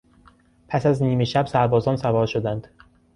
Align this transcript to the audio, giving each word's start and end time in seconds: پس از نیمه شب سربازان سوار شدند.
پس 0.67 0.85
از 0.85 1.03
نیمه 1.03 1.23
شب 1.25 1.45
سربازان 1.47 1.97
سوار 1.97 2.25
شدند. 2.27 2.67